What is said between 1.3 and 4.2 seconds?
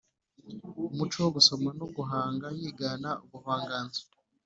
gusoma no guhanga yigana ubuvanganzo